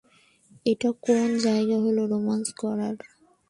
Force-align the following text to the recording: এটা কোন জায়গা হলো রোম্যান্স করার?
এটা 0.65 0.89
কোন 1.05 1.27
জায়গা 1.45 1.77
হলো 1.85 2.01
রোম্যান্স 2.05 2.47
করার? 2.61 2.95